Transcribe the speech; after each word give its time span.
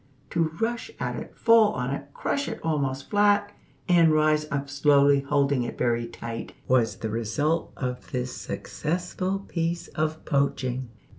To 0.31 0.45
rush 0.59 0.89
at 0.99 1.15
it, 1.15 1.37
fall 1.37 1.73
on 1.73 1.91
it, 1.91 2.07
crush 2.11 2.47
it 2.47 2.59
almost 2.63 3.11
flat, 3.11 3.51
and 3.87 4.11
rise 4.11 4.47
up 4.49 4.67
slowly 4.67 5.19
holding 5.19 5.61
it 5.61 5.77
very 5.77 6.07
tight, 6.07 6.53
was 6.67 6.95
the 6.95 7.09
result 7.11 7.71
of 7.77 8.09
this 8.11 8.35
successful 8.35 9.45
piece 9.47 9.89
of 9.89 10.25
poaching. 10.25 10.89